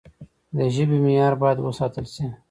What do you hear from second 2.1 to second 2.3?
سي.